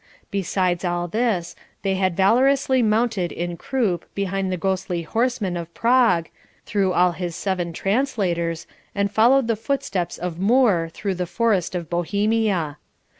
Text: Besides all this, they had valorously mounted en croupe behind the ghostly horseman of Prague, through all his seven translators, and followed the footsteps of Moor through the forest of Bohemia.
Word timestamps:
Besides 0.31 0.83
all 0.83 1.07
this, 1.07 1.55
they 1.83 1.93
had 1.93 2.17
valorously 2.17 2.81
mounted 2.81 3.31
en 3.33 3.55
croupe 3.55 4.05
behind 4.15 4.51
the 4.51 4.57
ghostly 4.57 5.03
horseman 5.03 5.55
of 5.55 5.71
Prague, 5.75 6.27
through 6.65 6.91
all 6.91 7.11
his 7.11 7.35
seven 7.35 7.71
translators, 7.71 8.65
and 8.95 9.11
followed 9.11 9.45
the 9.47 9.55
footsteps 9.55 10.17
of 10.17 10.39
Moor 10.39 10.89
through 10.89 11.13
the 11.13 11.27
forest 11.27 11.75
of 11.75 11.87
Bohemia. 11.87 12.77